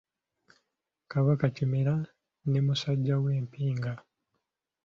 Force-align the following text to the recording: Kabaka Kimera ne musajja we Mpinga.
Kabaka 1.11 1.45
Kimera 1.55 1.95
ne 2.49 2.59
musajja 2.65 3.15
we 3.23 3.31
Mpinga. 3.45 3.93